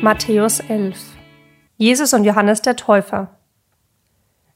Matthäus 0.00 0.60
11 0.60 0.98
Jesus 1.76 2.12
und 2.12 2.24
Johannes 2.24 2.62
der 2.62 2.76
Täufer 2.76 3.36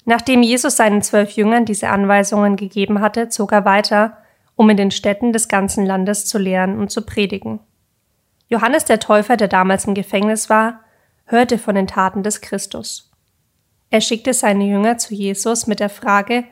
Nachdem 0.09 0.43
Jesus 0.43 0.77
seinen 0.77 1.03
zwölf 1.03 1.33
Jüngern 1.33 1.65
diese 1.65 1.89
Anweisungen 1.89 2.55
gegeben 2.55 3.01
hatte, 3.01 3.29
zog 3.29 3.51
er 3.51 3.65
weiter, 3.65 4.19
um 4.55 4.71
in 4.71 4.77
den 4.77 4.93
Städten 4.93 5.33
des 5.33 5.49
ganzen 5.49 5.85
Landes 5.85 6.27
zu 6.27 6.39
lehren 6.39 6.79
und 6.79 6.93
zu 6.93 7.03
predigen. 7.03 7.59
Johannes 8.49 8.85
der 8.85 9.01
Täufer, 9.01 9.37
der 9.37 9.49
damals 9.49 9.85
im 9.85 9.95
Gefängnis 9.95 10.49
war, 10.49 10.81
hörte 11.25 11.59
von 11.59 11.75
den 11.75 11.89
Taten 11.89 12.23
des 12.23 12.41
Christus. 12.41 13.11
Er 13.91 14.01
schickte 14.01 14.33
seine 14.33 14.65
Jünger 14.65 14.97
zu 14.97 15.13
Jesus 15.13 15.67
mit 15.67 15.81
der 15.81 15.91
Frage, 15.91 16.45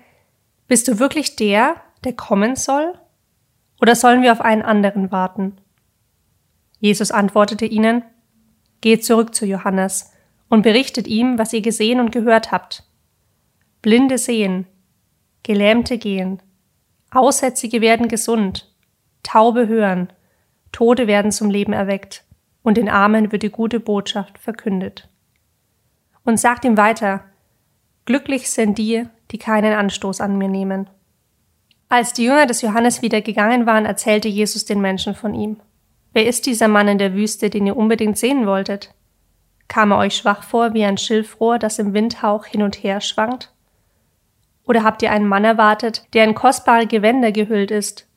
Bist 0.66 0.88
du 0.88 0.98
wirklich 0.98 1.36
der, 1.36 1.76
der 2.02 2.12
kommen 2.12 2.56
soll? 2.56 2.98
Oder 3.80 3.94
sollen 3.94 4.22
wir 4.22 4.32
auf 4.32 4.40
einen 4.40 4.62
anderen 4.62 5.10
warten? 5.12 5.56
Jesus 6.78 7.10
antwortete 7.10 7.66
ihnen, 7.66 8.02
Geht 8.80 9.04
zurück 9.04 9.34
zu 9.34 9.46
Johannes 9.46 10.12
und 10.48 10.62
berichtet 10.62 11.06
ihm, 11.06 11.38
was 11.38 11.52
ihr 11.52 11.62
gesehen 11.62 12.00
und 12.00 12.12
gehört 12.12 12.52
habt. 12.52 12.84
Blinde 13.80 14.18
sehen, 14.18 14.66
Gelähmte 15.42 15.98
gehen, 15.98 16.42
Aussätzige 17.10 17.80
werden 17.80 18.08
gesund, 18.08 18.74
Taube 19.22 19.68
hören, 19.68 20.12
Tote 20.72 21.06
werden 21.06 21.32
zum 21.32 21.48
Leben 21.48 21.72
erweckt, 21.72 22.24
und 22.62 22.76
den 22.76 22.88
Armen 22.88 23.30
wird 23.30 23.42
die 23.42 23.50
gute 23.50 23.78
Botschaft 23.78 24.38
verkündet. 24.38 25.08
Und 26.24 26.40
sagt 26.40 26.64
ihm 26.64 26.76
weiter, 26.76 27.24
Glücklich 28.06 28.50
sind 28.50 28.76
die, 28.76 29.06
die 29.30 29.38
keinen 29.38 29.72
Anstoß 29.72 30.20
an 30.20 30.36
mir 30.36 30.48
nehmen. 30.48 30.90
Als 31.88 32.12
die 32.12 32.24
Jünger 32.24 32.46
des 32.46 32.62
Johannes 32.62 33.02
wieder 33.02 33.20
gegangen 33.20 33.66
waren, 33.66 33.84
erzählte 33.84 34.28
Jesus 34.28 34.64
den 34.64 34.80
Menschen 34.80 35.14
von 35.14 35.34
ihm. 35.34 35.60
Wer 36.12 36.26
ist 36.26 36.46
dieser 36.46 36.68
Mann 36.68 36.88
in 36.88 36.98
der 36.98 37.14
Wüste, 37.14 37.50
den 37.50 37.66
ihr 37.66 37.76
unbedingt 37.76 38.18
sehen 38.18 38.46
wolltet? 38.46 38.94
Kam 39.68 39.92
er 39.92 39.98
euch 39.98 40.16
schwach 40.16 40.42
vor 40.42 40.74
wie 40.74 40.84
ein 40.84 40.98
Schilfrohr, 40.98 41.58
das 41.58 41.78
im 41.78 41.94
Windhauch 41.94 42.46
hin 42.46 42.62
und 42.62 42.82
her 42.82 43.00
schwankt? 43.00 43.52
Oder 44.66 44.82
habt 44.82 45.02
ihr 45.02 45.10
einen 45.10 45.26
Mann 45.26 45.44
erwartet, 45.44 46.06
der 46.14 46.24
in 46.24 46.34
kostbare 46.34 46.86
Gewänder 46.86 47.32
gehüllt 47.32 47.70
ist? 47.70 48.08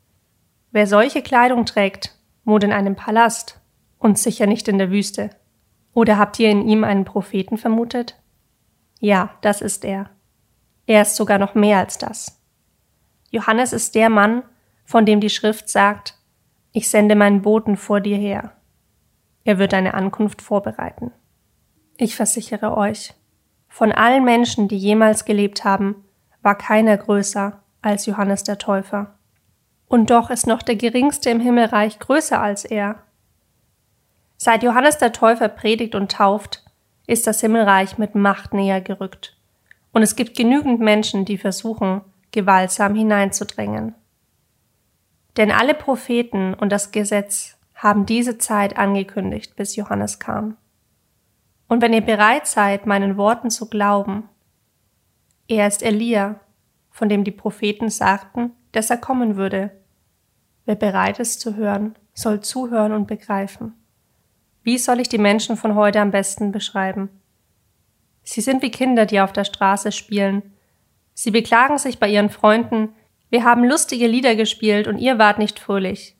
Wer 0.70 0.86
solche 0.86 1.22
Kleidung 1.22 1.64
trägt, 1.66 2.16
wohnt 2.44 2.64
in 2.64 2.72
einem 2.72 2.96
Palast 2.96 3.60
und 3.98 4.18
sicher 4.18 4.46
nicht 4.46 4.68
in 4.68 4.78
der 4.78 4.90
Wüste. 4.90 5.30
Oder 5.92 6.18
habt 6.18 6.38
ihr 6.38 6.50
in 6.50 6.66
ihm 6.66 6.84
einen 6.84 7.04
Propheten 7.04 7.58
vermutet? 7.58 8.20
Ja, 9.00 9.30
das 9.40 9.60
ist 9.60 9.84
er. 9.84 10.10
Er 10.86 11.02
ist 11.02 11.16
sogar 11.16 11.38
noch 11.38 11.54
mehr 11.54 11.78
als 11.78 11.98
das. 11.98 12.37
Johannes 13.30 13.72
ist 13.72 13.94
der 13.94 14.08
Mann, 14.08 14.42
von 14.84 15.04
dem 15.04 15.20
die 15.20 15.30
Schrift 15.30 15.68
sagt, 15.68 16.14
ich 16.72 16.88
sende 16.88 17.14
meinen 17.14 17.42
Boten 17.42 17.76
vor 17.76 18.00
dir 18.00 18.16
her. 18.16 18.52
Er 19.44 19.58
wird 19.58 19.72
deine 19.72 19.94
Ankunft 19.94 20.42
vorbereiten. 20.42 21.12
Ich 21.96 22.16
versichere 22.16 22.76
euch, 22.76 23.14
von 23.68 23.92
allen 23.92 24.24
Menschen, 24.24 24.68
die 24.68 24.78
jemals 24.78 25.24
gelebt 25.24 25.64
haben, 25.64 26.04
war 26.42 26.56
keiner 26.56 26.96
größer 26.96 27.60
als 27.82 28.06
Johannes 28.06 28.44
der 28.44 28.58
Täufer. 28.58 29.14
Und 29.86 30.10
doch 30.10 30.30
ist 30.30 30.46
noch 30.46 30.62
der 30.62 30.76
geringste 30.76 31.30
im 31.30 31.40
Himmelreich 31.40 31.98
größer 31.98 32.40
als 32.40 32.64
er. 32.64 33.02
Seit 34.36 34.62
Johannes 34.62 34.98
der 34.98 35.12
Täufer 35.12 35.48
predigt 35.48 35.94
und 35.94 36.12
tauft, 36.12 36.64
ist 37.06 37.26
das 37.26 37.40
Himmelreich 37.40 37.98
mit 37.98 38.14
Macht 38.14 38.52
näher 38.52 38.80
gerückt. 38.80 39.36
Und 39.92 40.02
es 40.02 40.14
gibt 40.14 40.36
genügend 40.36 40.80
Menschen, 40.80 41.24
die 41.24 41.38
versuchen, 41.38 42.02
gewaltsam 42.32 42.94
hineinzudrängen. 42.94 43.94
Denn 45.36 45.50
alle 45.50 45.74
Propheten 45.74 46.54
und 46.54 46.70
das 46.70 46.90
Gesetz 46.90 47.56
haben 47.74 48.06
diese 48.06 48.38
Zeit 48.38 48.76
angekündigt, 48.76 49.54
bis 49.56 49.76
Johannes 49.76 50.18
kam. 50.18 50.56
Und 51.68 51.82
wenn 51.82 51.92
ihr 51.92 52.00
bereit 52.00 52.46
seid, 52.46 52.86
meinen 52.86 53.16
Worten 53.16 53.50
zu 53.50 53.68
glauben, 53.68 54.28
er 55.46 55.66
ist 55.66 55.82
Elia, 55.82 56.40
von 56.90 57.08
dem 57.08 57.24
die 57.24 57.30
Propheten 57.30 57.88
sagten, 57.88 58.52
dass 58.72 58.90
er 58.90 58.96
kommen 58.96 59.36
würde. 59.36 59.70
Wer 60.64 60.74
bereit 60.74 61.20
ist 61.20 61.40
zu 61.40 61.54
hören, 61.56 61.94
soll 62.12 62.40
zuhören 62.40 62.92
und 62.92 63.06
begreifen. 63.06 63.74
Wie 64.62 64.76
soll 64.76 65.00
ich 65.00 65.08
die 65.08 65.18
Menschen 65.18 65.56
von 65.56 65.74
heute 65.74 66.00
am 66.00 66.10
besten 66.10 66.52
beschreiben? 66.52 67.08
Sie 68.22 68.40
sind 68.40 68.60
wie 68.60 68.70
Kinder, 68.70 69.06
die 69.06 69.20
auf 69.20 69.32
der 69.32 69.44
Straße 69.44 69.92
spielen. 69.92 70.42
Sie 71.20 71.32
beklagen 71.32 71.78
sich 71.78 71.98
bei 71.98 72.08
ihren 72.08 72.30
Freunden, 72.30 72.94
wir 73.28 73.42
haben 73.42 73.64
lustige 73.64 74.06
Lieder 74.06 74.36
gespielt 74.36 74.86
und 74.86 74.98
ihr 74.98 75.18
wart 75.18 75.40
nicht 75.40 75.58
fröhlich. 75.58 76.16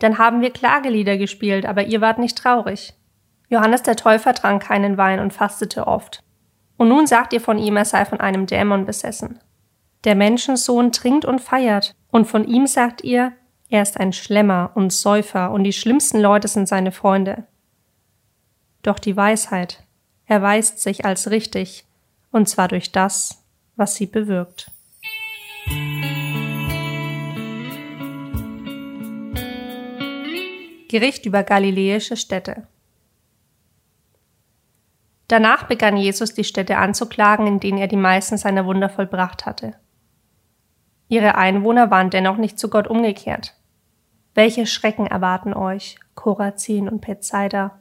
Dann 0.00 0.18
haben 0.18 0.40
wir 0.40 0.50
Klagelieder 0.50 1.16
gespielt, 1.18 1.64
aber 1.64 1.84
ihr 1.84 2.00
wart 2.00 2.18
nicht 2.18 2.36
traurig. 2.36 2.94
Johannes 3.48 3.84
der 3.84 3.94
Täufer 3.94 4.34
trank 4.34 4.64
keinen 4.64 4.96
Wein 4.96 5.20
und 5.20 5.32
fastete 5.32 5.86
oft. 5.86 6.24
Und 6.76 6.88
nun 6.88 7.06
sagt 7.06 7.32
ihr 7.32 7.40
von 7.40 7.58
ihm, 7.58 7.76
er 7.76 7.84
sei 7.84 8.04
von 8.04 8.18
einem 8.18 8.46
Dämon 8.46 8.86
besessen. 8.86 9.38
Der 10.02 10.16
Menschensohn 10.16 10.90
trinkt 10.90 11.24
und 11.24 11.40
feiert, 11.40 11.94
und 12.10 12.24
von 12.24 12.44
ihm 12.44 12.66
sagt 12.66 13.04
ihr, 13.04 13.32
er 13.68 13.82
ist 13.82 14.00
ein 14.00 14.12
Schlemmer 14.12 14.72
und 14.74 14.92
Säufer, 14.92 15.52
und 15.52 15.62
die 15.62 15.72
schlimmsten 15.72 16.18
Leute 16.18 16.48
sind 16.48 16.66
seine 16.66 16.90
Freunde. 16.90 17.46
Doch 18.82 18.98
die 18.98 19.16
Weisheit 19.16 19.84
erweist 20.26 20.80
sich 20.80 21.04
als 21.04 21.30
richtig, 21.30 21.84
und 22.32 22.48
zwar 22.48 22.66
durch 22.66 22.90
das, 22.90 23.39
was 23.80 23.96
sie 23.96 24.06
bewirkt. 24.06 24.70
Gericht 30.88 31.24
über 31.24 31.42
galiläische 31.42 32.16
Städte. 32.16 32.66
Danach 35.28 35.68
begann 35.68 35.96
Jesus 35.96 36.34
die 36.34 36.44
Städte 36.44 36.76
anzuklagen, 36.76 37.46
in 37.46 37.60
denen 37.60 37.78
er 37.78 37.86
die 37.86 37.96
meisten 37.96 38.36
seiner 38.36 38.66
Wunder 38.66 38.88
vollbracht 38.88 39.46
hatte. 39.46 39.74
Ihre 41.08 41.36
Einwohner 41.36 41.90
waren 41.90 42.10
dennoch 42.10 42.36
nicht 42.36 42.58
zu 42.58 42.68
Gott 42.68 42.86
umgekehrt. 42.86 43.54
Welche 44.34 44.66
Schrecken 44.66 45.06
erwarten 45.06 45.54
euch, 45.54 45.98
Korazin 46.14 46.88
und 46.88 47.00
Bethsaida? 47.00 47.79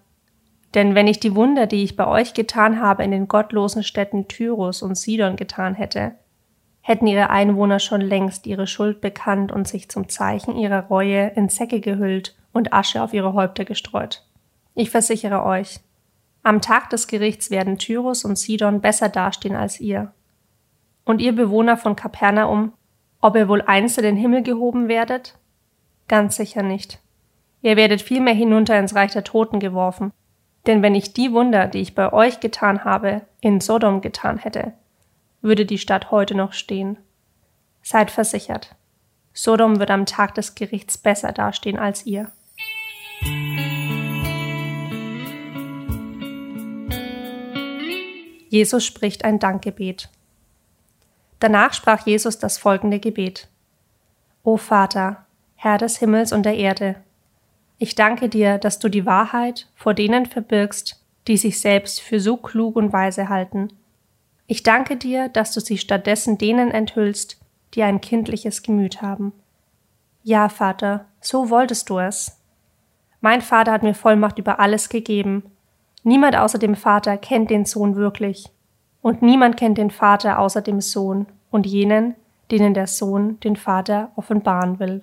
Denn 0.75 0.94
wenn 0.96 1.07
ich 1.07 1.19
die 1.19 1.35
Wunder, 1.35 1.66
die 1.68 1.84
ich 1.84 1.96
bei 1.96 2.07
euch 2.07 2.34
getan 2.34 2.80
habe, 2.80 3.03
in 3.03 3.12
den 3.12 3.28
gottlosen 3.28 3.84
Städten 3.84 4.28
Tyrus 4.28 4.81
und 4.81 4.96
Sidon 4.96 5.35
getan 5.35 5.74
hätte, 5.74 6.13
hätten 6.81 7.07
ihre 7.07 7.30
Einwohner 7.30 7.80
schon 7.80 8.02
längst 8.02 8.46
ihre 8.47 8.68
Schuld 8.68 9.02
bekannt 9.02 9.52
und 9.52 9.68
sich 9.68 9.90
zum 9.90 10.09
Zeichen 10.09 10.56
ihrer 10.56 10.85
Reue 10.88 11.28
in 11.35 11.50
Säcke 11.50 11.80
gehüllt 11.80 12.35
und 12.52 12.74
Asche 12.74 13.02
auf 13.02 13.13
ihre 13.13 13.34
Häupter 13.34 13.66
gestreut. 13.66 14.25
Ich 14.75 14.91
versichere 14.91 15.44
euch, 15.44 15.80
am 16.44 16.62
Tag 16.62 16.90
des 16.90 17.07
Gerichts 17.07 17.51
werden 17.51 17.78
Tyrus 17.78 18.24
und 18.24 18.38
Sidon 18.38 18.81
besser 18.81 19.09
dastehen 19.09 19.56
als 19.56 19.80
ihr. 19.80 20.13
Und 21.03 21.22
ihr 21.22 21.36
Bewohner 21.36 21.75
von 21.75 21.96
Kapernaum, 21.96 22.74
ob 23.22 23.36
ihr 23.36 23.50
wohl 23.50 23.62
einst 23.62 23.97
in 23.97 24.03
den 24.03 24.16
Himmel 24.16 24.44
gehoben 24.44 24.88
werdet? 24.88 25.38
Ganz 26.07 26.38
sicher 26.38 26.63
nicht. 26.63 27.00
Ihr 27.62 27.75
werdet 27.75 28.01
vielmehr 28.01 28.34
hinunter 28.34 28.80
ins 28.80 28.96
Reich 28.96 29.12
der 29.12 29.24
Toten 29.24 29.59
geworfen. 29.59 30.13
Denn 30.67 30.81
wenn 30.81 30.95
ich 30.95 31.13
die 31.13 31.31
Wunder, 31.31 31.67
die 31.67 31.79
ich 31.79 31.95
bei 31.95 32.11
euch 32.11 32.39
getan 32.39 32.83
habe, 32.83 33.21
in 33.41 33.61
Sodom 33.61 34.01
getan 34.01 34.37
hätte, 34.37 34.73
würde 35.41 35.65
die 35.65 35.77
Stadt 35.77 36.11
heute 36.11 36.35
noch 36.35 36.53
stehen. 36.53 36.97
Seid 37.81 38.11
versichert, 38.11 38.75
Sodom 39.33 39.79
wird 39.79 39.91
am 39.91 40.05
Tag 40.05 40.35
des 40.35 40.55
Gerichts 40.55 40.97
besser 40.97 41.31
dastehen 41.31 41.79
als 41.79 42.05
ihr. 42.05 42.31
Jesus 48.49 48.83
spricht 48.83 49.23
ein 49.23 49.39
Dankgebet. 49.39 50.09
Danach 51.39 51.73
sprach 51.73 52.05
Jesus 52.05 52.39
das 52.39 52.57
folgende 52.57 52.99
Gebet. 52.99 53.47
O 54.43 54.57
Vater, 54.57 55.25
Herr 55.55 55.77
des 55.77 55.97
Himmels 55.97 56.33
und 56.33 56.44
der 56.44 56.57
Erde, 56.57 56.95
ich 57.79 57.95
danke 57.95 58.27
dir, 58.27 58.57
dass 58.57 58.77
du 58.77 58.89
die 58.89 59.05
Wahrheit 59.05 59.67
vor 59.73 59.93
denen 59.93 60.25
verbirgst, 60.25 61.01
die 61.27 61.37
sich 61.37 61.61
selbst 61.61 62.01
für 62.01 62.19
so 62.19 62.35
klug 62.35 62.75
und 62.75 62.91
weise 62.91 63.29
halten. 63.29 63.69
Ich 64.47 64.63
danke 64.63 64.97
dir, 64.97 65.29
dass 65.29 65.53
du 65.53 65.61
sie 65.61 65.77
stattdessen 65.77 66.37
denen 66.37 66.71
enthüllst, 66.71 67.39
die 67.73 67.83
ein 67.83 68.01
kindliches 68.01 68.63
Gemüt 68.63 69.01
haben. 69.01 69.31
Ja, 70.23 70.49
Vater, 70.49 71.05
so 71.21 71.49
wolltest 71.49 71.89
du 71.89 71.99
es. 71.99 72.37
Mein 73.21 73.41
Vater 73.41 73.71
hat 73.71 73.83
mir 73.83 73.93
Vollmacht 73.93 74.39
über 74.39 74.59
alles 74.59 74.89
gegeben. 74.89 75.43
Niemand 76.03 76.35
außer 76.35 76.57
dem 76.57 76.75
Vater 76.75 77.17
kennt 77.17 77.49
den 77.49 77.65
Sohn 77.65 77.95
wirklich. 77.95 78.49
Und 79.01 79.21
niemand 79.21 79.55
kennt 79.55 79.77
den 79.77 79.91
Vater 79.91 80.39
außer 80.39 80.61
dem 80.61 80.81
Sohn 80.81 81.27
und 81.51 81.65
jenen, 81.65 82.15
denen 82.51 82.73
der 82.73 82.87
Sohn 82.87 83.39
den 83.39 83.55
Vater 83.55 84.11
offenbaren 84.15 84.79
will. 84.79 85.01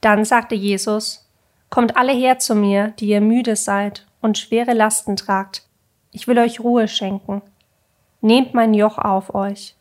Dann 0.00 0.24
sagte 0.24 0.54
Jesus, 0.54 1.25
Kommt 1.70 1.96
alle 1.96 2.12
her 2.12 2.38
zu 2.38 2.54
mir, 2.54 2.88
die 2.98 3.08
ihr 3.08 3.20
müde 3.20 3.56
seid 3.56 4.06
und 4.20 4.38
schwere 4.38 4.72
Lasten 4.72 5.16
tragt. 5.16 5.66
Ich 6.12 6.28
will 6.28 6.38
euch 6.38 6.60
Ruhe 6.60 6.88
schenken. 6.88 7.42
Nehmt 8.20 8.54
mein 8.54 8.74
Joch 8.74 8.98
auf 8.98 9.34
euch. 9.34 9.76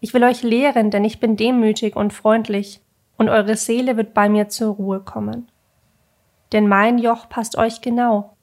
Ich 0.00 0.14
will 0.14 0.24
euch 0.24 0.42
lehren, 0.42 0.90
denn 0.90 1.04
ich 1.04 1.20
bin 1.20 1.36
demütig 1.36 1.96
und 1.96 2.12
freundlich, 2.12 2.80
und 3.18 3.28
eure 3.28 3.56
Seele 3.56 3.96
wird 3.96 4.14
bei 4.14 4.28
mir 4.28 4.48
zur 4.48 4.74
Ruhe 4.74 5.00
kommen. 5.00 5.50
Denn 6.52 6.68
mein 6.68 6.98
Joch 6.98 7.28
passt 7.28 7.56
euch 7.56 7.80
genau, 7.80 8.36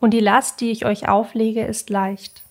und 0.00 0.14
die 0.14 0.20
Last, 0.20 0.60
die 0.60 0.70
ich 0.70 0.86
euch 0.86 1.08
auflege, 1.08 1.62
ist 1.62 1.90
leicht. 1.90 2.42